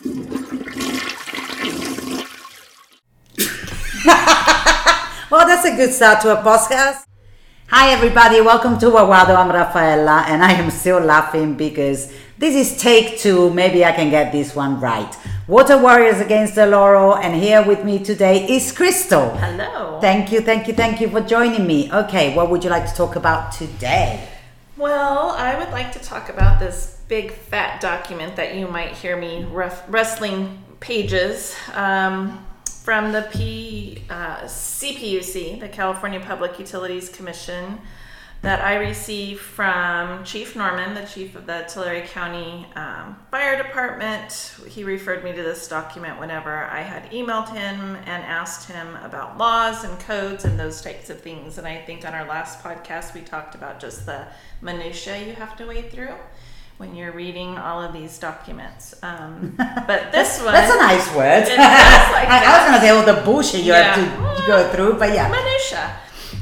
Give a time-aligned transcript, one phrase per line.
[0.04, 0.16] well,
[5.46, 7.04] that's a good start to a podcast.
[7.68, 8.40] Hi, everybody.
[8.40, 9.36] Welcome to Wawado.
[9.36, 13.50] I'm Rafaela, and I am still laughing because this is take two.
[13.50, 15.14] Maybe I can get this one right.
[15.46, 19.36] Water Warriors Against Del Oro, and here with me today is Crystal.
[19.36, 20.00] Hello.
[20.00, 21.92] Thank you, thank you, thank you for joining me.
[21.92, 24.26] Okay, what would you like to talk about today?
[24.78, 29.16] Well, I would like to talk about this big fat document that you might hear
[29.16, 32.46] me ref- wrestling pages um,
[32.84, 37.80] from the P, uh, CPUC, the California Public Utilities Commission,
[38.42, 44.54] that I received from Chief Norman, the chief of the Tulare County um, Fire Department.
[44.68, 49.36] He referred me to this document whenever I had emailed him and asked him about
[49.36, 51.58] laws and codes and those types of things.
[51.58, 54.26] And I think on our last podcast, we talked about just the
[54.62, 56.14] minutia you have to wade through
[56.80, 58.94] when you're reading all of these documents.
[59.02, 59.52] Um,
[59.86, 60.54] but this one.
[60.54, 61.44] That's a nice word.
[61.44, 63.94] Like I, I was going to say all the bullshit you Yeah.
[63.94, 65.28] have to go through, but yeah.
[65.28, 66.00] minutia.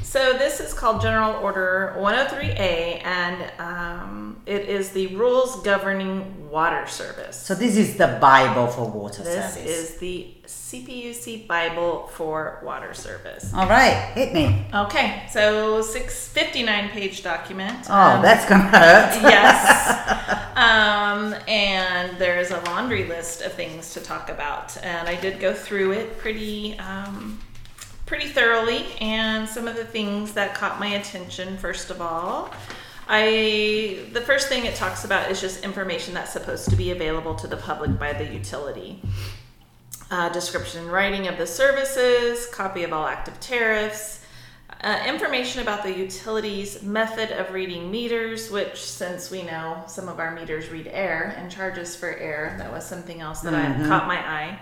[0.09, 6.87] So this is called General Order 103A, and um, it is the rules governing water
[6.87, 7.37] service.
[7.37, 9.55] So this is the Bible for water this service.
[9.57, 13.53] This is the CPUC Bible for water service.
[13.53, 14.65] All right, hit me.
[14.75, 17.87] Okay, so 659 page document.
[17.91, 19.21] Oh, Um, that's gonna hurt.
[19.23, 20.39] yes.
[20.59, 25.55] Um, and there's a laundry list of things to talk about, and I did go
[25.55, 27.39] through it pretty, um,
[28.09, 28.87] pretty thoroughly.
[29.01, 32.51] And some of the things that caught my attention, first of all,
[33.07, 37.35] I the first thing it talks about is just information that's supposed to be available
[37.37, 39.01] to the public by the utility.
[40.11, 44.25] Uh, description and writing of the services, copy of all active tariffs,
[44.83, 50.19] uh, information about the utilities method of reading meters, which since we know some of
[50.19, 54.07] our meters read air and charges for air, that was something else that I caught
[54.07, 54.59] my eye.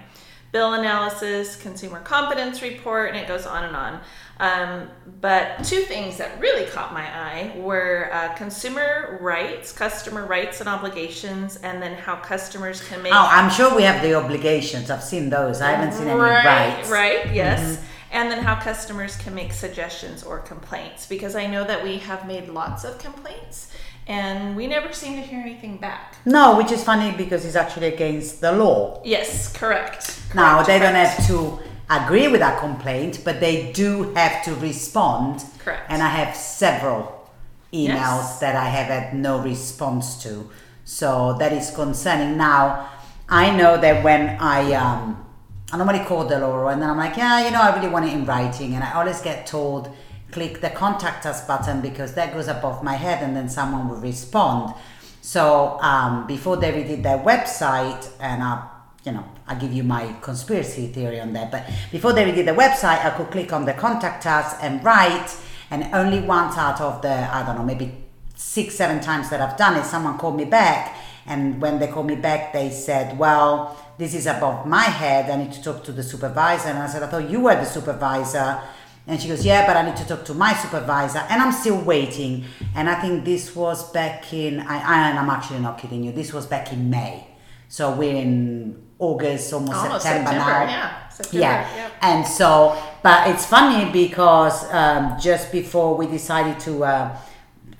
[0.56, 4.00] Bill analysis, consumer confidence report, and it goes on and on.
[4.40, 4.88] Um,
[5.20, 10.66] but two things that really caught my eye were uh, consumer rights, customer rights and
[10.66, 14.90] obligations, and then how customers can make Oh, I'm sure we have the obligations.
[14.90, 15.60] I've seen those.
[15.60, 16.88] I haven't seen any right, rights.
[16.90, 17.60] Right, yes.
[17.60, 17.86] Mm-hmm.
[18.12, 22.26] And then how customers can make suggestions or complaints because I know that we have
[22.26, 23.70] made lots of complaints
[24.06, 26.14] and we never seem to hear anything back.
[26.24, 29.00] No, which is funny because it's actually against the law.
[29.04, 30.20] Yes, correct.
[30.34, 31.58] Now Correct, they don't have to
[31.90, 35.44] agree with that complaint, but they do have to respond.
[35.58, 35.86] Correct.
[35.88, 37.28] And I have several
[37.72, 38.38] emails Yes.
[38.40, 40.50] that I have had no response to.
[40.84, 42.36] So that is concerning.
[42.36, 42.88] Now
[43.28, 45.24] I know that when I um
[45.72, 48.04] I normally call the law and then I'm like, yeah, you know, I really want
[48.06, 49.90] it in writing, and I always get told
[50.32, 53.96] click the contact us button because that goes above my head and then someone will
[53.96, 54.74] respond.
[55.20, 58.68] So um, before they redid their website, and I,
[59.04, 61.50] you know, I give you my conspiracy theory on that.
[61.50, 65.36] But before they redid the website, I could click on the contact us and write,
[65.70, 68.04] and only once out of the I don't know maybe
[68.34, 72.06] six seven times that I've done it, someone called me back, and when they called
[72.06, 73.76] me back, they said, well.
[73.98, 75.30] This is above my head.
[75.30, 76.68] I need to talk to the supervisor.
[76.68, 78.60] And I said, I thought you were the supervisor.
[79.06, 81.18] And she goes, Yeah, but I need to talk to my supervisor.
[81.30, 82.44] And I'm still waiting.
[82.74, 86.12] And I think this was back in, I, I, and I'm actually not kidding you,
[86.12, 87.26] this was back in May.
[87.68, 90.70] So we're in August, almost, Almost September, September, now.
[90.70, 91.08] yeah.
[91.08, 91.90] September, yeah.
[92.02, 97.18] And so, but it's funny because um, just before we decided to, uh,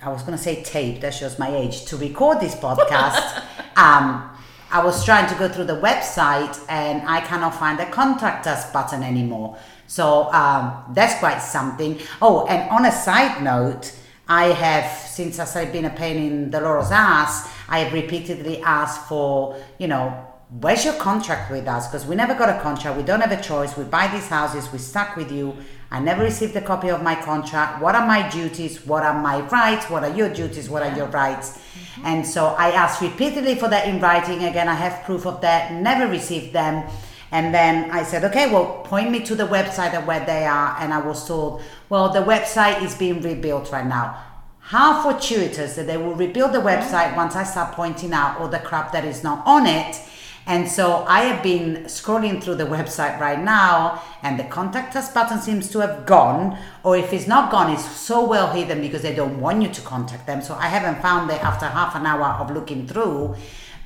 [0.01, 3.37] I was going to say tape, that shows my age, to record this podcast,
[3.75, 4.29] um,
[4.69, 8.71] I was trying to go through the website and I cannot find the contact us
[8.71, 9.57] button anymore.
[9.87, 11.99] So um, that's quite something.
[12.21, 13.93] Oh, and on a side note,
[14.27, 18.61] I have, since I started being a pain in Del Oro's ass, I have repeatedly
[18.61, 21.87] asked for, you know, where's your contract with us?
[21.87, 22.97] Because we never got a contract.
[22.97, 23.77] We don't have a choice.
[23.77, 24.71] We buy these houses.
[24.71, 25.55] We stuck with you.
[25.89, 27.81] I never received a copy of my contract.
[27.81, 28.85] What are my duties?
[28.85, 29.89] What are my rights?
[29.89, 30.69] What are your duties?
[30.69, 31.59] What are your rights?
[32.03, 34.43] And so I asked repeatedly for that in writing.
[34.43, 35.73] Again, I have proof of that.
[35.73, 36.89] Never received them.
[37.31, 40.77] And then I said, okay, well, point me to the website of where they are.
[40.79, 44.23] And I was told, well, the website is being rebuilt right now.
[44.59, 48.59] How fortuitous that they will rebuild the website once I start pointing out all the
[48.59, 50.01] crap that is not on it.
[50.45, 55.11] And so I have been scrolling through the website right now, and the contact us
[55.11, 59.01] button seems to have gone, or if it's not gone, it's so well hidden because
[59.01, 60.41] they don't want you to contact them.
[60.41, 63.35] So I haven't found it after half an hour of looking through.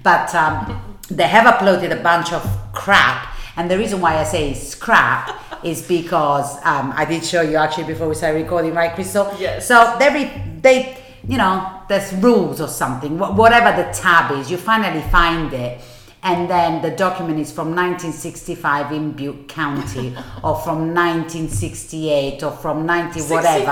[0.04, 2.44] But um, they have uploaded a bunch of
[2.74, 7.58] crap, and the reason why I say scrap is because um, I did show you
[7.58, 9.34] actually before we started recording, right, Crystal?
[9.40, 9.68] Yes.
[9.68, 15.02] So they they you know there's rules or something, whatever the tab is, you finally
[15.10, 15.82] find it,
[16.24, 22.86] and then the document is from 1965 in Butte County, or from 1968, or from
[22.86, 23.66] 90 whatever.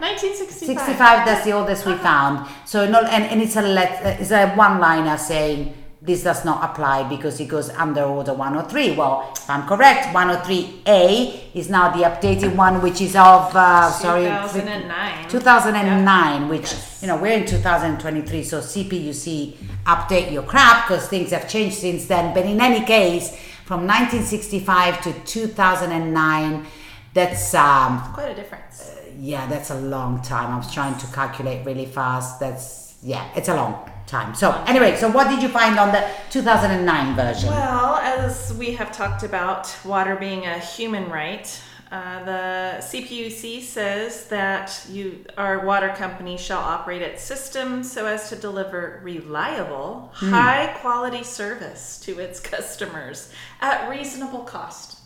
[0.00, 0.68] 1965.
[0.68, 4.54] 65 that's the oldest we found so no and, and it's a let it's a
[4.54, 5.74] one liner saying
[6.06, 11.40] this does not apply because it goes under order 103 well if i'm correct 103a
[11.54, 15.28] is now the updated one which is of uh, sorry 2009.
[15.28, 16.98] 2009 which Yes.
[17.02, 19.54] you know we're in 2023 so cpuc
[19.86, 23.30] update your crap because things have changed since then but in any case
[23.64, 26.66] from 1965 to 2009
[27.14, 28.90] that's um, Quite a difference.
[29.20, 30.50] yeah, that's a long time.
[30.50, 32.40] I was trying to calculate really fast.
[32.40, 34.34] That's yeah, it's a long time.
[34.34, 37.48] So anyway, so what did you find on the 2009 version?
[37.50, 41.46] Well, as we have talked about water being a human right,
[41.92, 48.28] uh, the CPUC says that you, our water company shall operate its system so as
[48.30, 53.30] to deliver reliable, high quality service to its customers
[53.60, 54.98] at reasonable cost.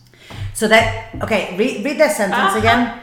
[0.54, 2.58] So that okay, read, read that sentence Uh-huh.
[2.58, 3.00] again.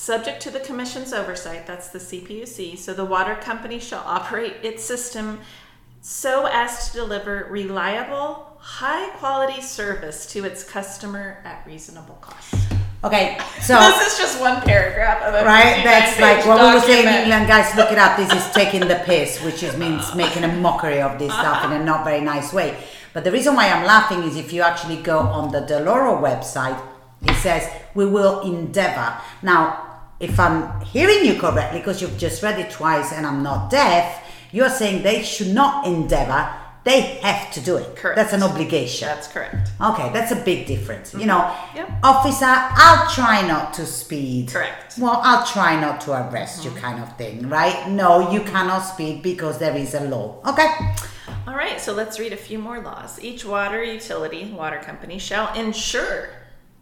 [0.00, 4.82] Subject to the Commission's oversight, that's the CPUC, so the water company shall operate its
[4.82, 5.40] system
[6.00, 12.54] so as to deliver reliable, high quality service to its customer at reasonable cost.
[13.04, 16.86] Okay, so this is just one paragraph of a right, that's like what we were
[16.86, 17.14] saying in.
[17.24, 17.76] England, guys.
[17.76, 18.16] Look it up.
[18.16, 21.72] This is taking the piss, which is means making a mockery of this stuff in
[21.78, 22.82] a not very nice way.
[23.12, 26.16] But the reason why I'm laughing is if you actually go on the Del Oro
[26.22, 26.80] website,
[27.20, 29.20] it says we will endeavor.
[29.42, 29.88] Now,
[30.20, 34.22] if I'm hearing you correctly, because you've just read it twice and I'm not deaf,
[34.52, 36.54] you're saying they should not endeavor.
[36.82, 37.94] They have to do it.
[37.96, 38.16] Correct.
[38.16, 39.06] That's an obligation.
[39.06, 39.70] That's correct.
[39.80, 41.12] Okay, that's a big difference.
[41.12, 41.28] You mm-hmm.
[41.28, 41.90] know, Yep.
[42.02, 44.48] officer, I'll try not to speed.
[44.50, 44.96] Correct.
[44.98, 46.80] Well, I'll try not to arrest you, mm-hmm.
[46.80, 47.88] kind of thing, right?
[47.90, 50.40] No, you cannot speed because there is a law.
[50.46, 50.68] Okay.
[51.46, 53.22] All right, so let's read a few more laws.
[53.22, 56.30] Each water utility, water company, shall ensure,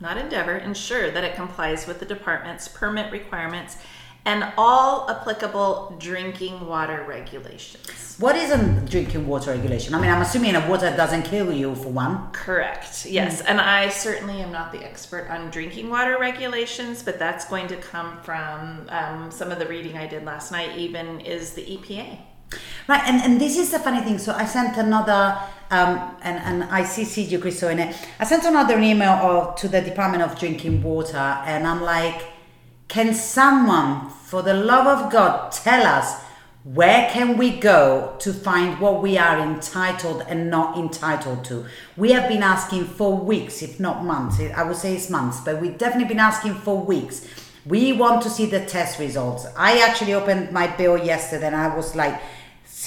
[0.01, 3.77] not endeavor, ensure that it complies with the department's permit requirements
[4.25, 8.17] and all applicable drinking water regulations.
[8.19, 9.95] What is a drinking water regulation?
[9.95, 12.31] I mean, I'm assuming a water doesn't kill you for one.
[12.33, 13.41] Correct, yes.
[13.41, 17.77] And I certainly am not the expert on drinking water regulations, but that's going to
[17.77, 22.19] come from um, some of the reading I did last night, even is the EPA.
[22.89, 24.19] Right, and, and this is the funny thing.
[24.19, 25.39] So I sent another,
[25.71, 27.97] um, and, and I CC'd you, Crystal, in it.
[28.19, 32.23] I sent another email to the Department of Drinking Water, and I'm like,
[32.89, 36.23] can someone, for the love of God, tell us
[36.65, 41.67] where can we go to find what we are entitled and not entitled to?
[41.97, 44.41] We have been asking for weeks, if not months.
[44.41, 47.27] I would say it's months, but we've definitely been asking for weeks.
[47.65, 49.47] We want to see the test results.
[49.57, 52.21] I actually opened my bill yesterday and I was like,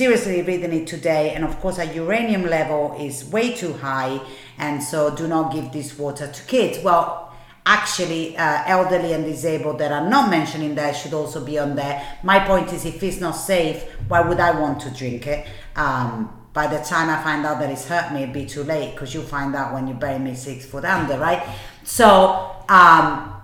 [0.01, 4.19] seriously reading it today and of course our uranium level is way too high
[4.57, 6.83] and so do not give this water to kids.
[6.83, 7.31] Well
[7.67, 11.75] actually uh, elderly and disabled that are not mentioned in there should also be on
[11.75, 12.17] there.
[12.23, 15.45] My point is if it's not safe why would i want to drink it?
[15.75, 18.95] Um, by the time i find out that it's hurt me it'd be too late
[18.95, 21.43] because you find out when you bury me six foot under right?
[21.83, 23.39] So um,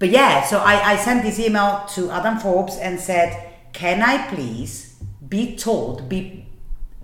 [0.00, 4.26] but yeah so I, I sent this email to adam forbes and said can i
[4.26, 4.89] please
[5.30, 6.46] be told, be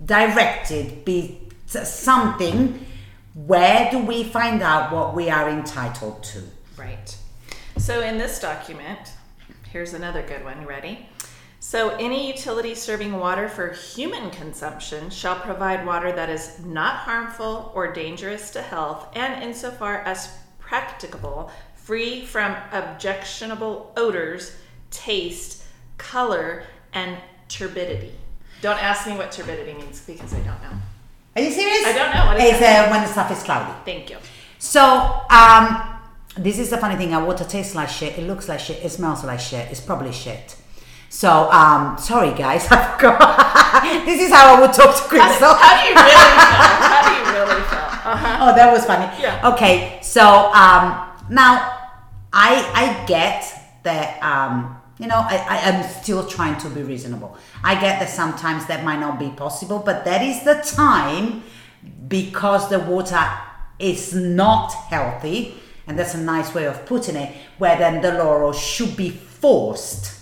[0.03, 2.85] directed, be something.
[3.33, 6.43] Where do we find out what we are entitled to?
[6.77, 7.17] Right.
[7.77, 9.13] So in this document,
[9.71, 10.65] here's another good one.
[10.65, 11.07] Ready?
[11.59, 17.71] So any utility serving water for human consumption shall provide water that is not harmful
[17.73, 24.55] or dangerous to health and insofar as practicable, free from objectionable odors,
[24.91, 25.63] taste,
[25.97, 26.63] color,
[26.93, 28.13] and turbidity.
[28.61, 30.77] Don't ask me what turbidity means because I don't know.
[31.35, 31.85] Are you serious?
[31.85, 32.25] I don't know.
[32.25, 33.71] What is It's uh, when the stuff is cloudy.
[33.85, 34.17] Thank you.
[34.57, 34.81] So,
[35.29, 35.99] um,
[36.35, 37.13] this is the funny thing.
[37.13, 38.17] Our water tastes like shit.
[38.17, 38.83] It looks like shit.
[38.83, 39.69] It smells like shit.
[39.69, 40.55] It's probably shit.
[41.09, 44.05] So, um, sorry guys, I forgot.
[44.05, 45.53] this is how I would talk to Crystal.
[45.53, 46.87] How do you really feel?
[46.91, 47.79] How do you really feel?
[48.07, 48.37] Uh-huh.
[48.41, 49.05] oh, that was funny.
[49.21, 49.51] Yeah.
[49.53, 50.21] Okay, so
[50.53, 51.91] um, now
[52.33, 53.45] I I get
[53.83, 57.37] that um, you know I, I am still trying to be reasonable.
[57.63, 61.43] I get that sometimes that might not be possible, but that is the time
[62.07, 63.23] because the water
[63.79, 67.35] is not healthy, and that's a nice way of putting it.
[67.57, 70.17] Where then Del Oro should be forced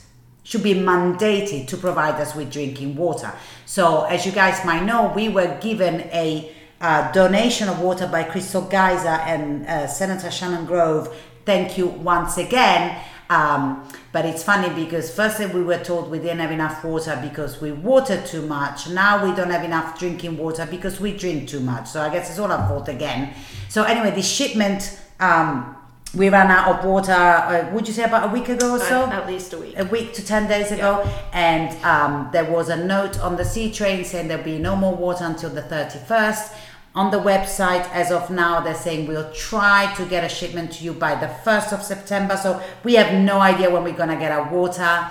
[0.45, 3.33] should be mandated to provide us with drinking water.
[3.65, 8.23] So, as you guys might know, we were given a uh, donation of water by
[8.23, 11.15] Crystal Geyser and uh, Senator Shannon Grove.
[11.45, 12.95] Thank you once again.
[13.27, 17.59] Um, but it's funny because firstly we were told we didn't have enough water because
[17.59, 18.87] we watered too much.
[18.87, 21.89] Now we don't have enough drinking water because we drink too much.
[21.89, 23.33] So I guess it's all our fault again.
[23.67, 25.01] So anyway, the shipment.
[25.19, 25.75] Um,
[26.13, 27.11] we ran out of water.
[27.11, 29.05] Uh, would you say about a week ago or so?
[29.07, 29.77] At, least a week.
[29.77, 31.03] a week to 10 days ago
[31.33, 34.95] and um, there was a note on the sea train saying there'll be no more
[34.95, 36.55] water until the 31st
[36.95, 40.83] on the website as of now they're saying we'll try to get a shipment to
[40.83, 44.15] you by the 1st of september so we have no idea when we're going to
[44.15, 45.07] get our water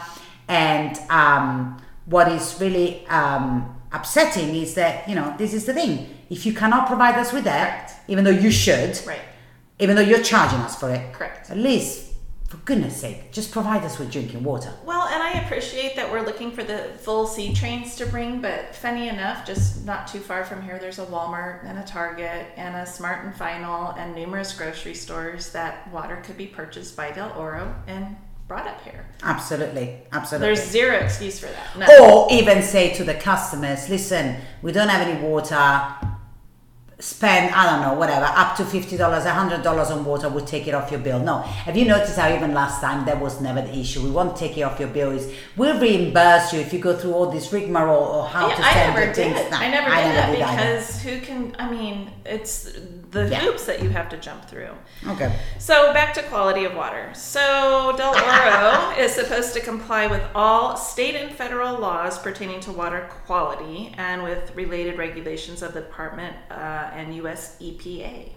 [0.48, 6.08] and um, what is really um, upsetting is that you know this is the thing
[6.30, 9.20] if you cannot provide us with that even though you should Right.
[9.78, 11.50] even though you're charging us for it Correct.
[11.50, 12.13] at least
[12.54, 16.24] for goodness sake just provide us with drinking water Well, and I appreciate that we're
[16.24, 20.44] looking for the full sea trains to bring, but funny enough, just not too far
[20.44, 24.56] from here, there's a Walmart and a Target and a Smart and Final and numerous
[24.56, 29.06] grocery stores that water could be purchased by Del Oro and brought up here.
[29.22, 30.46] Absolutely, absolutely.
[30.48, 31.78] There's zero excuse for that.
[31.78, 32.00] None.
[32.00, 35.94] or even say to the customers, listen, we don't have any water.
[37.08, 40.30] Spend I don't know whatever up to fifty dollars, hundred dollars on water.
[40.30, 41.18] We'll take it off your bill.
[41.20, 44.02] No, have you noticed how even last time that was never the issue?
[44.02, 45.10] We won't take it off your bill.
[45.10, 48.62] Is we'll reimburse you if you go through all this rigmarole or how Yeah, to
[48.64, 49.36] I send never your did.
[49.36, 49.50] things.
[49.50, 50.38] No, I never did that either.
[50.78, 51.54] because who can?
[51.58, 52.72] I mean, it's
[53.10, 53.40] the Yeah.
[53.40, 54.70] hoops that you have to jump through.
[55.06, 55.30] okay.
[55.58, 57.10] So back to quality of water.
[57.12, 62.72] So Del Oro is supposed to comply with all state and federal laws pertaining to
[62.72, 67.56] water quality and with related regulations of the department uh, and U.S.
[67.60, 68.30] EPA.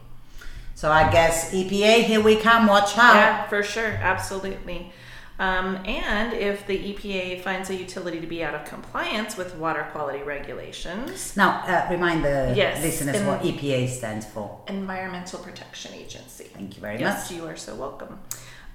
[0.75, 2.67] So I guess EPA, here we come.
[2.67, 3.15] Watch out.
[3.15, 4.91] Yeah, for sure, absolutely.
[5.39, 9.87] Um, and if the EPA finds a utility to be out of compliance with water
[9.91, 14.59] quality regulations, Now uh, remind the Yes, listeners what EPA stands for.
[14.67, 16.45] Environmental Protection Agency.
[16.45, 17.37] Thank you very Yes, much.
[17.39, 18.19] you are so welcome.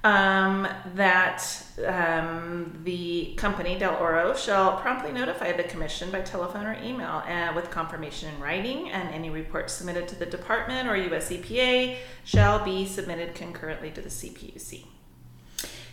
[0.05, 0.67] Um,
[0.97, 1.45] that
[1.87, 7.53] um, the company Del Oro shall promptly notify the commission by telephone or email uh,
[7.55, 12.65] with confirmation in writing, and any reports submitted to the department or US EPA shall
[12.65, 14.87] be submitted concurrently to the CPUC.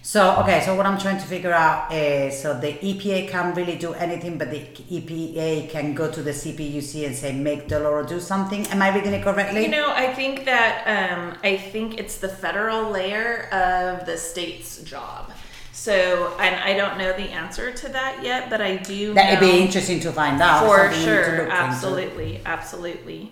[0.02, 3.78] So okay, so what I'm trying to figure out is so the EPA can't really
[3.78, 8.06] do anything, but the EPA can go to the CPUC and say make Del Oro
[8.06, 8.66] do something.
[8.68, 9.64] Am I reading it correctly?
[9.64, 14.82] You know, I think that um, I think it's the federal layer of the state's
[14.84, 15.32] job.
[15.74, 19.14] So, and I don't know the answer to that yet, but I do.
[19.14, 20.66] That'd know be interesting to find out.
[20.66, 21.52] for something we need to sure, look into.
[21.54, 23.32] absolutely, absolutely.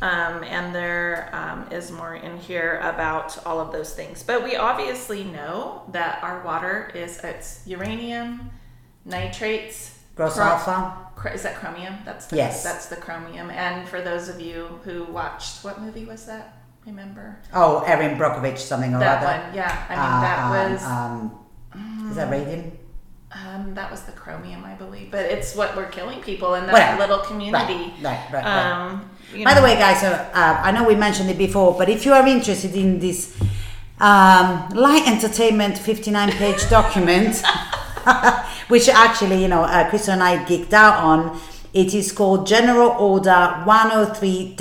[0.00, 4.22] Um, and there um, is more in here about all of those things.
[4.22, 8.50] But we obviously know that our water is it's uranium,
[9.04, 10.96] nitrates, Gross chro- alpha.
[11.16, 11.96] Chr- is that chromium?
[12.04, 12.62] That's the, Yes.
[12.62, 13.50] That's the chromium.
[13.50, 16.54] And for those of you who watched, what movie was that?
[16.86, 19.46] Remember Oh, Erin Brockovich, something or that other.
[19.46, 19.54] one?
[19.54, 22.77] Yeah, I mean that Uh, was Um, is that radium?
[23.32, 25.10] Um, that was the chromium, I believe.
[25.10, 27.00] But it's what we're killing people in that Whatever.
[27.00, 27.92] little community.
[28.02, 28.44] Right, right, right.
[28.44, 28.90] right.
[28.90, 31.88] Um, you By the way, guys, uh, uh, I know we mentioned it before, but
[31.90, 33.38] if you are interested in this
[34.00, 37.42] um, light entertainment 59 page document,
[38.68, 41.38] which actually, you know, uh, Chris and I geeked out on,
[41.74, 44.56] it is called General Order 103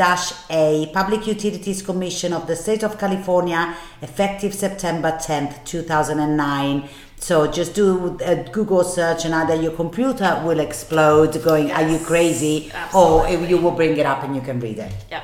[0.50, 6.90] A, Public Utilities Commission of the State of California, effective September 10th, 2009.
[7.20, 12.00] So just do a Google search and either your computer will explode going, are you
[12.00, 12.72] crazy?
[12.74, 13.36] absolutely.
[13.36, 14.94] Or you will bring it up and you can read it.
[15.10, 15.24] Yeah.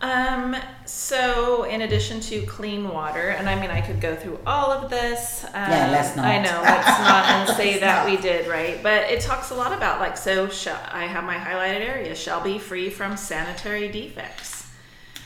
[0.00, 4.70] Um, so, in addition to clean water, and I mean, I could go through all
[4.70, 5.44] of this.
[5.44, 6.24] Um, Yeah, let's not.
[6.24, 8.10] I know, let's not and say that not.
[8.10, 8.80] we did, right?
[8.82, 12.40] But it talks a lot about like, so shall, I have my highlighted area shall
[12.42, 14.70] be free from sanitary defects.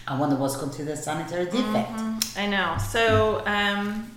[0.08, 1.90] I wonder what's considered sanitary defect.
[2.36, 2.76] I know.
[2.78, 4.10] So, um,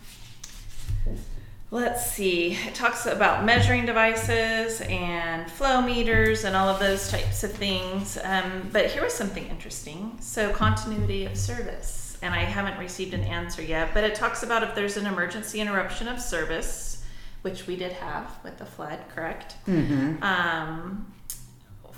[1.76, 2.54] let's see.
[2.54, 8.18] It talks about measuring devices and flow meters and all of those types of things.
[8.24, 10.18] Um, but here was something interesting.
[10.22, 12.18] So, continuity of service.
[12.22, 15.60] And I haven't received an answer yet, but it talks about if there's an emergency
[15.60, 17.04] interruption of service,
[17.42, 19.56] which we did have with the flood, correct?
[19.68, 20.24] Mm-hmm.
[20.24, 21.14] um,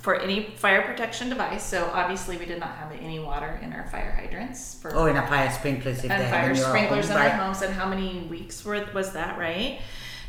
[0.01, 1.63] for any fire protection device.
[1.63, 5.17] So obviously, we did not have any water in our fire hydrants for Or in
[5.17, 7.61] a fire sprinklers if and they fire have sprinklers in our homes.
[7.61, 9.79] And how many weeks worth was that, right?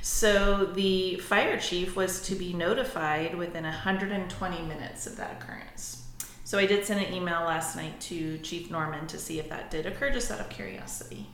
[0.01, 6.05] So the fire chief was to be notified within 120 minutes of that occurrence.
[6.45, 9.71] So I did send an email last night to Chief Norman to see if that
[9.71, 11.29] did occur, just out of curiosity.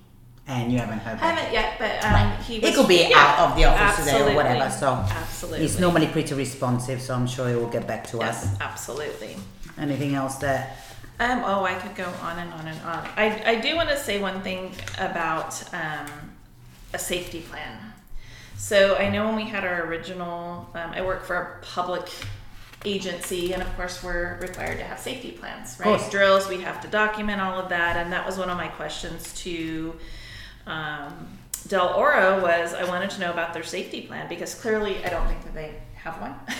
[0.47, 2.39] And you haven't heard I haven't yet, but um, Right.
[2.47, 4.71] he It could be yeah, out of the office today or whatever.
[4.71, 8.49] So absolutely, he's normally pretty responsive, so I'm sure he will get back to us.
[8.61, 9.37] absolutely.
[9.79, 10.77] Anything else that
[11.19, 13.09] Um, oh, I could go on and on and on.
[13.17, 16.07] I, I do want to say one thing about um,
[16.93, 17.79] a safety plan.
[18.57, 22.09] So I know when we had our original, um, I work for a public
[22.85, 26.01] agency, and of course we're required to have safety plans, right?
[26.11, 29.33] Drills, we have to document all of that, and that was one of my questions
[29.45, 29.95] to
[30.67, 31.29] um,
[31.69, 35.27] Del Oro was I wanted to know about their safety plan because clearly I don't
[35.27, 36.35] think that they have one.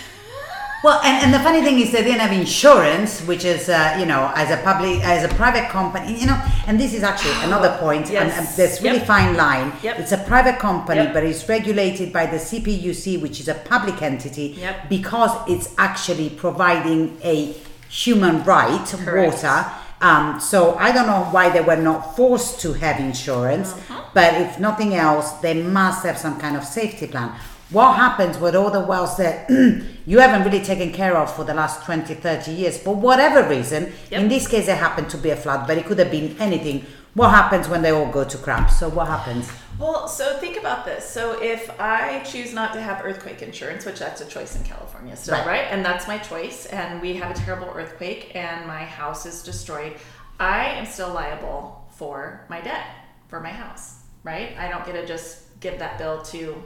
[0.83, 4.05] Well, and, and the funny thing is they didn't have insurance, which is, uh, you
[4.05, 7.75] know, as a public, as a private company, you know, and this is actually another
[7.79, 8.07] point.
[8.11, 8.37] Yes.
[8.37, 9.07] and there's really Yep.
[9.07, 9.73] fine line.
[9.81, 9.99] Yep.
[9.99, 11.13] It's a private company, Yep.
[11.13, 17.17] but it's regulated by the CPUC, which is a public entity, because it's actually providing
[17.23, 17.55] a
[17.89, 19.41] human right, Correct.
[19.43, 19.65] water.
[20.01, 23.94] Um, so I don't know why they were not forced to have insurance, Uh-huh.
[24.15, 27.29] But if nothing else, they must have some kind of safety plan.
[27.69, 29.49] What happens with all the wells that
[30.05, 33.91] you haven't really taken care of for the last 20, 30 years, for whatever reason?
[34.11, 34.21] Yep.
[34.21, 36.85] In this case, it happened to be a flood, but it could have been anything.
[37.13, 38.71] What happens when they all go to crap?
[38.71, 39.51] So, what happens?
[39.77, 41.03] Well, so think about this.
[41.09, 45.15] So if I choose not to have earthquake insurance, which that's a choice in California
[45.17, 45.45] still, Right.
[45.47, 45.67] right?
[45.69, 49.93] And that's my choice, and we have a terrible earthquake and my house is destroyed,
[50.39, 52.85] I am still liable for my debt
[53.27, 53.95] for my house,
[54.25, 54.57] right?
[54.57, 56.61] I don't get to just give that bill to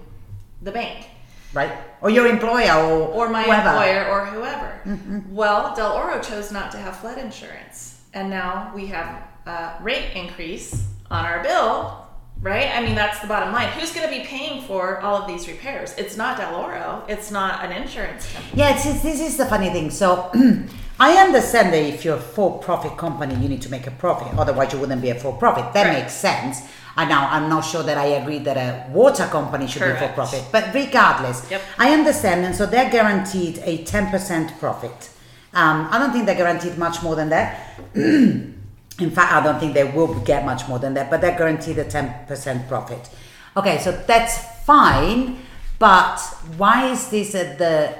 [0.63, 1.05] the bank
[1.51, 1.71] Right?
[2.01, 3.69] Or your employer or, or my whoever.
[3.69, 4.81] employer or whoever.
[4.85, 5.33] Mm-hmm.
[5.33, 10.11] Well, Del Oro chose not to have flood insurance, and now we have a rate
[10.15, 12.05] increase on our bill.
[12.41, 12.69] Right?
[12.73, 13.67] I mean, that's the bottom line.
[13.69, 15.93] Who's going to be paying for all of these repairs?
[15.97, 17.03] It's not Del Oro.
[17.09, 18.61] It's not an insurance company.
[18.61, 19.89] Yeah, it's, it's, this is the funny thing.
[19.89, 20.31] So
[20.99, 24.37] I understand that if you're a for-profit company, you need to make a profit.
[24.37, 25.73] Otherwise, you wouldn't be a for-profit.
[25.73, 25.99] That Right.
[26.01, 26.61] makes sense.
[26.97, 30.01] And now I'm not sure that I agree that a water company should Correct.
[30.01, 30.43] be for-profit.
[30.51, 31.61] But regardless, Yep.
[31.77, 32.45] I understand.
[32.45, 35.09] And so they're guaranteed a 10% profit.
[35.53, 37.55] Um, I don't think they're guaranteed much more than that.
[37.95, 41.77] In fact, I don't think they will get much more than that, but they're guaranteed
[41.79, 43.07] a 10% profit.
[43.55, 45.37] Okay, so that's fine,
[45.79, 46.19] but
[46.57, 47.93] why is this at the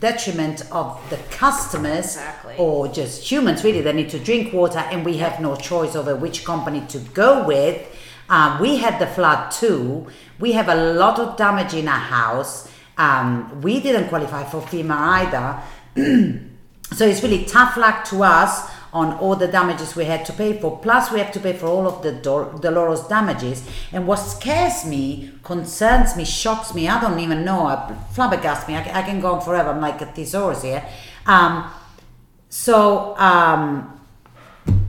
[0.00, 2.54] detriment of the customers Exactly.
[2.58, 6.14] or just humans really they need to drink water and we have no choice over
[6.14, 7.86] which company to go with?
[8.28, 10.06] Um, we had the flood too.
[10.38, 12.70] We have a lot of damage in our house.
[12.98, 16.38] Um, we didn't qualify for FEMA either.
[16.90, 20.58] So it's really tough luck to us on all the damages we had to pay
[20.58, 20.78] for.
[20.78, 23.68] Plus, we have to pay for all of the Dol- Del Oro's damages.
[23.92, 28.76] And what scares me, concerns me, shocks me, I don't even know, uh, flabbergasts me.
[28.76, 29.70] I, I can go on forever.
[29.70, 30.86] I'm like a thesaurus here.
[31.26, 31.70] Um,
[32.48, 33.94] so, um,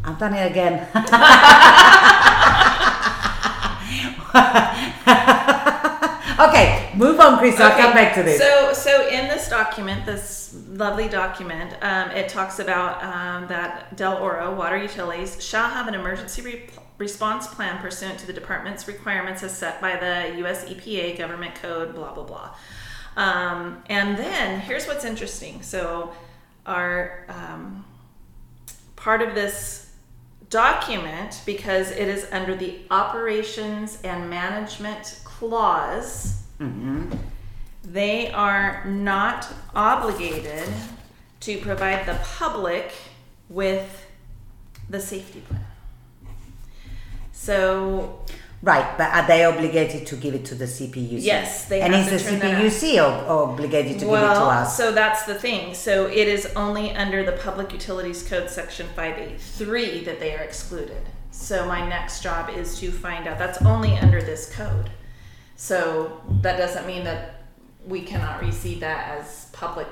[0.04, 0.88] I've done it again.
[6.40, 7.60] okay, move on, Chris.
[7.60, 8.40] I'll come back to this.
[8.40, 14.18] So, so in this document, this lovely document, um, it talks about um, that Del
[14.18, 19.44] Oro Water Utilities shall have an emergency re- response plan pursuant to the department's requirements
[19.44, 20.66] as set by the U.S.
[20.66, 21.96] EPA Government Code.
[21.96, 22.56] Blah blah blah.
[23.16, 25.62] Um, and then here's what's interesting.
[25.62, 26.14] So,
[26.66, 27.86] our um,
[28.96, 29.90] part of this
[30.50, 36.42] document because it is under the operations and management clause
[37.84, 40.70] they are not obligated
[41.42, 42.92] to provide the public
[43.48, 44.06] with
[44.90, 45.66] the safety plan.
[47.32, 48.26] So
[48.62, 51.20] Right, but are they obligated to give it to the CPUC?
[51.22, 54.76] Yes, they and is the CPUC ob- obligated to give it to well us?
[54.76, 55.74] so that's the thing.
[55.74, 61.02] So it is only under the public utilities code section 583 that they are excluded.
[61.32, 63.38] So my next job is to find out.
[63.38, 64.90] That's only under this code.
[65.56, 67.39] So that doesn't mean that
[67.90, 69.92] we cannot receive that as public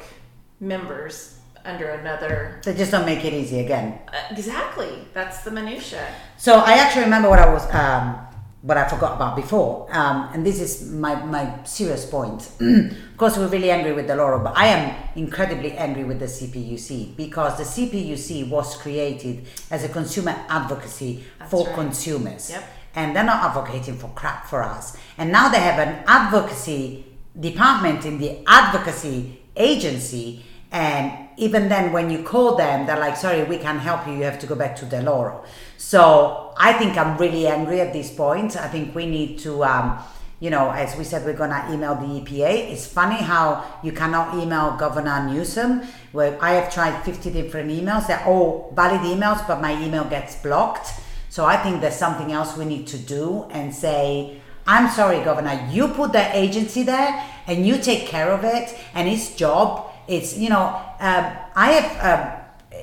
[0.60, 4.00] members under another They just don't make it easy again.
[4.08, 6.06] uh, exactly that's the minutia
[6.38, 8.16] So I actually remember what I was, um,
[8.62, 12.50] what I forgot about before, um, and this is my, my serious point.
[12.60, 16.26] of course, we're really angry with Del Oro, but I am incredibly angry with the
[16.26, 21.76] CPUC because the CPUC was created as a consumer advocacy That's for right.
[21.76, 22.50] consumers.
[22.50, 22.64] Yep.
[22.96, 24.98] And they're not advocating for crap for us.
[25.20, 27.06] And now they have an advocacy
[27.40, 30.44] department in the advocacy agency.
[30.72, 34.14] And even then, when you call them, they're like, sorry, we can't help you.
[34.14, 35.46] You have to go back to Del Oro.
[35.78, 38.58] So I think I'm really angry at this point.
[38.58, 40.00] I think we need to, um,
[40.40, 42.72] you know, as we said, we're going to email the EPA.
[42.72, 45.84] It's funny how you cannot email Governor Newsom.
[46.12, 48.08] Where I have tried 50 different emails.
[48.08, 50.90] They're all valid emails, but my email gets blocked.
[51.30, 55.68] So I think there's something else we need to do and say, I'm sorry, Governor,
[55.72, 59.90] you put the agency there and you take care of it, and its job.
[60.08, 60.66] It's you know,
[61.00, 61.26] um,
[61.56, 61.90] I have.
[62.06, 62.34] Um,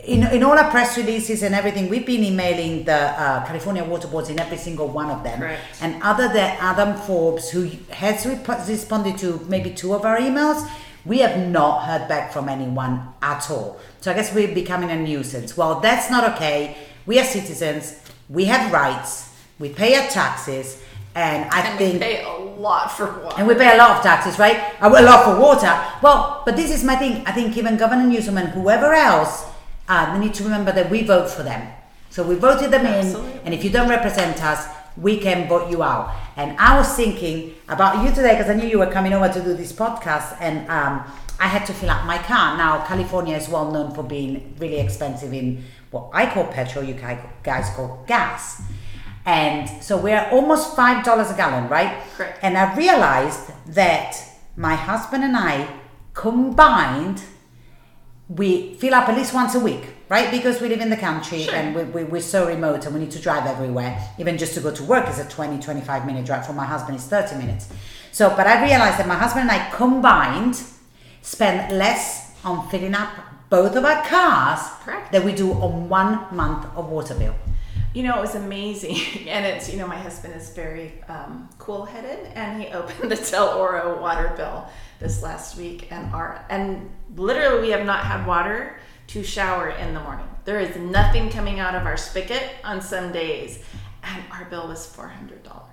[0.07, 4.09] in, in all our press releases and everything, we've been emailing the uh, California Water
[4.09, 5.39] Boards in every single one of them.
[5.39, 5.63] Correct.
[5.81, 10.69] And other than Adam Forbes, who has rep- responded to maybe two of our emails,
[11.07, 13.79] we have not heard back from anyone at all.
[14.01, 15.57] So I guess we're becoming a nuisance.
[15.57, 16.77] Well, that's not okay.
[17.07, 17.99] We are citizens.
[18.29, 19.31] We have rights.
[19.59, 20.83] We pay our taxes,
[21.15, 23.37] and I And think we pay a lot for water.
[23.39, 24.75] and we pay a lot of taxes, right?
[24.81, 25.73] A lot for water.
[26.03, 27.23] Well, but this is my thing.
[27.27, 29.45] I think even Governor Newsom and whoever else,
[29.89, 31.69] uh, they need to remember that we vote for them.
[32.11, 33.33] So we voted them Absolutely.
[33.33, 36.15] in, and if you don't represent us, we can vote you out.
[36.37, 39.41] And I was thinking about you today because I knew you were coming over to
[39.43, 41.03] do this podcast, and um,
[41.41, 42.57] I had to fill up my car.
[42.57, 46.95] Now, California is well known for being really expensive in what I call petrol, you
[46.95, 48.63] guys call gas.
[49.27, 52.03] And so we're almost $5 a gallon, right?
[52.17, 52.39] Correct.
[52.43, 54.17] And I realized that
[54.57, 55.67] my husband and I
[56.13, 57.23] combined,
[58.29, 60.31] we fill up at least once a week, right?
[60.31, 61.55] Because we live in the country Sure.
[61.55, 63.99] and we, we, we're so remote and we need to drive everywhere.
[64.19, 66.47] Even just to go to work is a 20, 25 minute drive.
[66.47, 67.69] For my husband, it's 30 minutes.
[68.13, 70.57] So, but I realized that my husband and I combined
[71.23, 73.11] spend less on filling up
[73.51, 75.13] both of our cars Correct.
[75.13, 77.35] than we do on one month of water bill.
[77.95, 78.99] You know, it was amazing.
[79.29, 83.17] And it's, you know, my husband is very um, cool headed and he opened the
[83.17, 88.27] Del Oro water bill this last week and our, and literally we have not had
[88.27, 88.79] water
[89.09, 90.27] to shower in the morning.
[90.45, 93.61] There is nothing coming out of our spigot on some days.
[94.03, 95.65] And our bill was $400.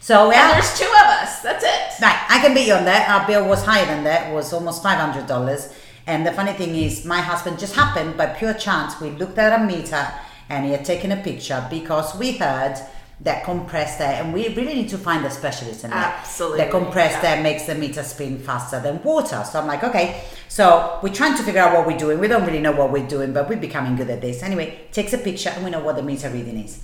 [0.00, 1.42] So And yeah, there's two of us.
[1.42, 2.02] That's it.
[2.02, 3.10] Right, I can beat you on that.
[3.10, 5.70] Our bill was higher than that, it was almost five hundred dollars.
[6.06, 8.98] And the funny thing is, my husband just happened by pure chance.
[8.98, 10.10] We looked at a meter,
[10.48, 12.76] and he had taken a picture because we heard
[13.20, 16.20] that compressed air, and we really need to find a specialist in that.
[16.20, 17.34] Absolutely, That compressed yeah.
[17.34, 19.42] air makes the meter spin faster than water.
[19.50, 20.22] So I'm like, okay.
[20.48, 22.20] So we're trying to figure out what we're doing.
[22.20, 24.42] We don't really know what we're doing, but we're becoming good at this.
[24.42, 26.80] Anyway, takes a picture, and we know what the meter reading is.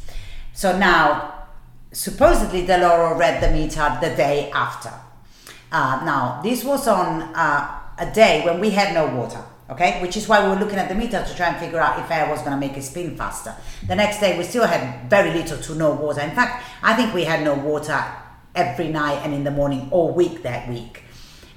[0.52, 1.44] So now
[1.94, 4.92] supposedly Del Oro read the meter the day after.
[5.72, 10.00] Uh, now, this was on uh, a day when we had no water, okay?
[10.02, 12.10] Which is why we were looking at the meter to try and figure out if
[12.10, 13.54] air was going to make it spin faster.
[13.86, 16.20] The next day, we still had very little to no water.
[16.20, 18.02] In fact, I think we had no water
[18.54, 21.02] every night and in the morning all week that week.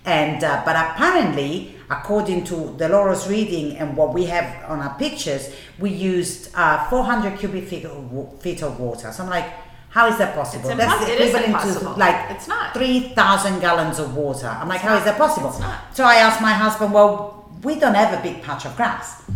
[0.06, 4.80] And uh, but apparently, according to the Del Oro's reading and what we have on
[4.80, 9.12] our pictures, we used uh, 400 cubic feet of, feet of water.
[9.12, 9.52] So I'm like,
[9.90, 10.70] how is that possible?
[10.70, 11.94] It's it is impossible.
[11.94, 12.74] to like It's not.
[12.74, 14.48] 3,000 gallons of water.
[14.48, 15.50] I'm like, how is that possible?
[15.50, 15.96] It's not.
[15.96, 19.30] So I asked my husband, well, we don't have a big patch of grass.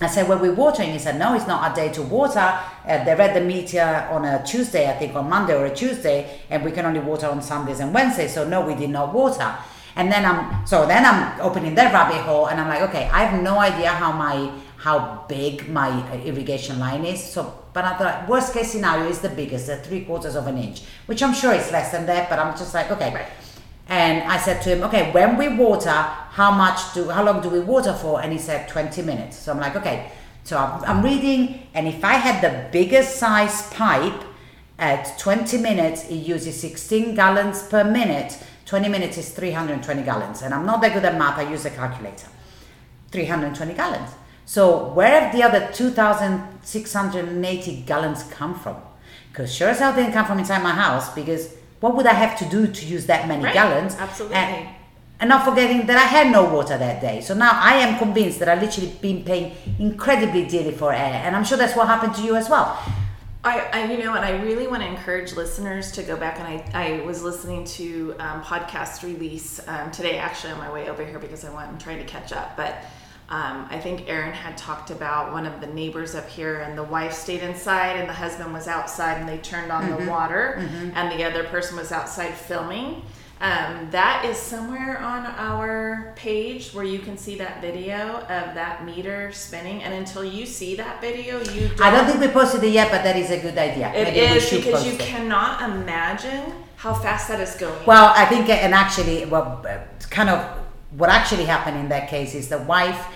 [0.00, 0.90] I said, well, we're watering.
[0.90, 2.40] He said, no, it's not a day to water.
[2.40, 6.40] Uh, they read the meter on a Tuesday, I think on Monday or a Tuesday,
[6.50, 8.34] and we can only water on Sundays and Wednesdays.
[8.34, 9.54] So no, we did not water.
[9.94, 13.24] And then I'm so then I'm opening that rabbit hole, and I'm like, okay, I
[13.24, 15.90] have no idea how my how big my
[16.22, 17.20] irrigation line is.
[17.34, 17.40] So,
[17.72, 20.82] but I thought worst case scenario is the biggest, the three quarters of an inch,
[21.06, 22.28] which I'm sure is less than that.
[22.30, 23.12] But I'm just like, okay.
[23.12, 23.26] Right.
[23.88, 27.48] And I said to him, okay, when we water, how much do, how long do
[27.48, 28.20] we water for?
[28.20, 29.38] And he said 20 minutes.
[29.38, 30.12] So I'm like, okay.
[30.44, 34.22] So I'm, I'm reading, and if I had the biggest size pipe
[34.78, 38.38] at 20 minutes, it uses 16 gallons per minute.
[38.66, 40.42] 20 minutes is 320 gallons.
[40.42, 42.28] And I'm not that good at math, I use a calculator.
[43.10, 44.10] 320 gallons.
[44.44, 48.76] So where have the other 2,680 gallons come from?
[49.30, 52.38] Because sure as hell didn't come from inside my house because what would I have
[52.40, 53.94] to do to use that many Right, gallons?
[53.96, 54.36] absolutely.
[54.36, 54.68] And,
[55.20, 57.20] and not forgetting that I had no water that day.
[57.20, 61.22] So now I am convinced that I've literally been paying incredibly dearly for air.
[61.24, 62.78] And I'm sure that's what happened to you as well.
[63.44, 66.38] I, I, you know, and I really want to encourage listeners to go back.
[66.40, 70.88] And I, I was listening to um, podcast release um, today, actually, on my way
[70.88, 72.56] over here because I want, I'm trying to catch up.
[72.56, 72.76] But
[73.30, 76.82] um, I think Aaron had talked about one of the neighbors up here, and the
[76.84, 80.54] wife stayed inside, and the husband was outside, and they turned on the water,
[80.94, 83.02] and the other person was outside filming.
[83.40, 88.84] Um, that is somewhere on our page where you can see that video of that
[88.84, 89.82] meter spinning.
[89.84, 92.90] And until you see that video, you don't I don't think we posted it yet,
[92.90, 93.92] but that is a good idea.
[93.94, 94.98] it Maybe is because you it.
[94.98, 97.86] cannot imagine how fast that is going.
[97.86, 99.64] Well, I think, and actually, well,
[100.10, 100.40] kind of
[100.92, 103.06] what actually happened in that case is the wife.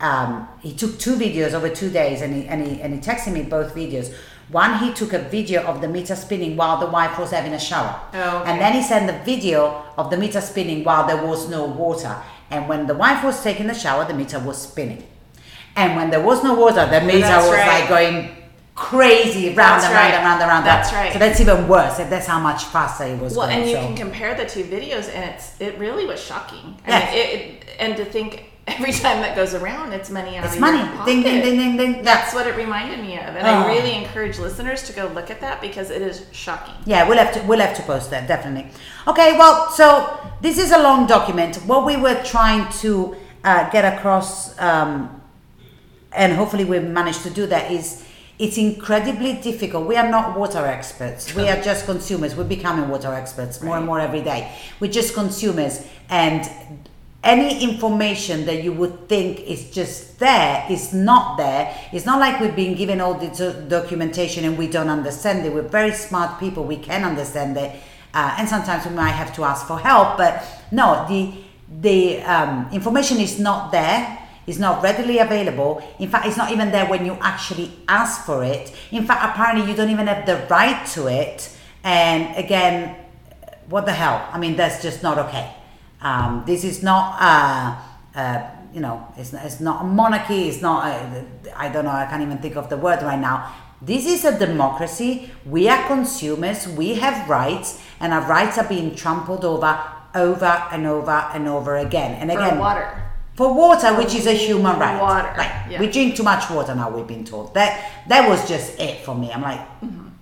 [0.00, 3.32] Um, he took two videos over two days, and he and he and he texted
[3.32, 4.12] me both videos.
[4.50, 7.58] One, he took a video of the meter spinning while the wife was having a
[7.60, 8.50] shower, Oh, okay.
[8.50, 12.16] and then he sent the video of the meter spinning while there was no water.
[12.50, 15.04] And when the wife was taking the shower, the meter was spinning.
[15.76, 17.80] And when there was no water, the meter was right.
[17.80, 18.36] like going
[18.74, 20.66] crazy round That's and round and round and round.
[20.66, 21.12] That's right.
[21.12, 21.98] So that's even worse.
[21.98, 23.60] That's how much faster it was well, going.
[23.60, 23.82] and you so.
[23.86, 26.76] can compare the two videos, and it's it really was shocking.
[26.86, 27.12] I Yes.
[27.14, 30.54] mean, it, it, and to think every time that goes around, it's money out It's
[30.54, 30.78] of money.
[30.78, 31.06] your pocket.
[31.06, 32.02] Ding, ding, ding, ding, ding.
[32.04, 33.50] That's what it reminded me of, and Oh.
[33.50, 36.74] I really encourage listeners to go look at that because it is shocking.
[36.84, 38.70] Yeah, we'll have to we'll have to post that definitely.
[39.08, 41.56] Okay, well, so this is a long document.
[41.66, 45.20] What we were trying to uh, get across, um,
[46.12, 48.04] and hopefully we managed to do that, is
[48.38, 49.86] it's incredibly difficult.
[49.86, 51.34] We are not water experts.
[51.34, 52.34] We are just consumers.
[52.36, 54.52] We're becoming water experts more and more every day.
[54.80, 56.48] We're just consumers, and
[57.22, 61.76] any information that you would think is just there is not there.
[61.92, 65.52] It's not like we've been given all the do- documentation and we don't understand it.
[65.52, 66.64] We're very smart people.
[66.64, 67.78] We can understand it,
[68.14, 70.16] uh, and sometimes we might have to ask for help.
[70.16, 71.34] But no, the
[71.80, 74.18] the um, information is not there.
[74.46, 75.82] It's not readily available.
[75.98, 78.74] In fact, it's not even there when you actually ask for it.
[78.90, 81.54] In fact, apparently, you don't even have the right to it.
[81.84, 82.96] And again,
[83.68, 84.26] what the hell?
[84.32, 85.54] I mean, that's just not okay.
[86.02, 90.48] Um, this is not, uh, uh, you know, it's, it's not a monarchy.
[90.48, 90.84] It's not,
[91.56, 93.54] I don't know, I can't even think of the word right now.
[93.82, 95.30] This is a democracy.
[95.46, 96.68] We are consumers.
[96.68, 99.78] We have rights, and our rights are being trampled over,
[100.14, 102.12] over and over and over again.
[102.20, 103.02] And again, For water.
[103.34, 105.00] for water, which is a human right.
[105.00, 105.66] Water, Right.
[105.70, 105.80] yeah.
[105.80, 106.90] We drink too much water now.
[106.90, 107.90] We've been told that.
[108.08, 109.32] That was just it for me.
[109.32, 109.60] I'm like,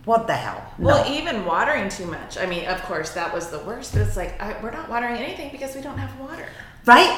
[0.08, 0.60] what the hell?
[0.78, 0.86] No.
[0.86, 2.38] Well, even watering too much.
[2.38, 3.92] I mean, of course, that was the worst.
[3.92, 6.46] But it's like I, we're not watering anything because we don't have water.
[6.86, 7.12] right?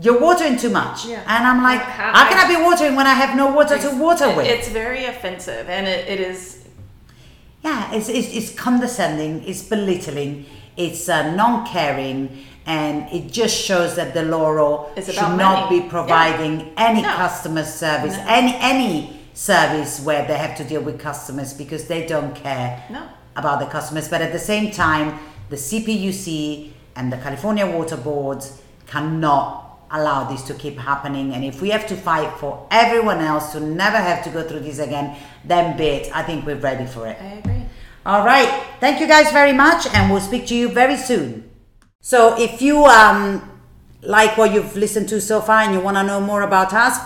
[0.00, 1.04] You're watering too much.
[1.06, 1.22] Yeah.
[1.34, 3.90] And I'm like, How- how can I be watering when I have no water to
[4.06, 4.46] water It- with?
[4.46, 6.64] It's very offensive, and it, it is.
[7.62, 12.18] yeah, it's, it's, it's condescending, it's belittling, it's uh, non caring,
[12.64, 14.22] and it just shows that the
[14.96, 15.80] It's should about not money.
[15.80, 17.12] be providing any No.
[17.16, 18.24] customer service, No.
[18.28, 23.02] any, any service where they have to deal with customers because they don't care No.
[23.36, 24.08] about the customers.
[24.08, 25.16] But at the same time,
[25.48, 31.32] the CPUC and the California Water Boards cannot allow this to keep happening.
[31.34, 34.60] And if we have to fight for everyone else to never have to go through
[34.60, 36.16] this again, then be it.
[36.16, 37.16] I think we're ready for it.
[37.22, 37.62] I agree.
[38.04, 38.48] All right.
[38.80, 41.48] Thank you guys very much, and we'll speak to you very soon.
[42.00, 43.48] So, if you um,
[44.02, 46.98] like what you've listened to so far and you want to know more about us,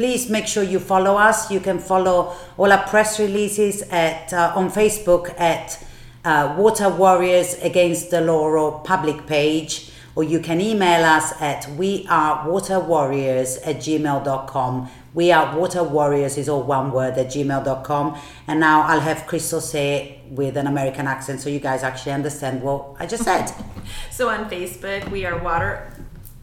[0.00, 1.50] please make sure you follow us.
[1.50, 5.78] You can follow all our press releases at uh, on Facebook at
[6.24, 12.06] uh, Water Warriors Against Del Oro public page, or you can email us at we
[12.08, 14.88] are water warriors at gmail.com.
[15.12, 18.18] We are water warriors is all one word at gmail.com.
[18.46, 22.12] And now I'll have Crystal say it with an American accent so you guys actually
[22.12, 23.52] understand what I just said.
[24.10, 25.92] So on Facebook, we are Water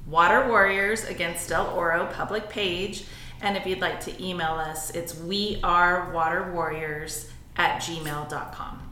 [0.05, 3.03] Water Warriors Against Del Oro public page.
[3.41, 8.86] And if you'd like to email us, it's we are water warriors at gmail.com.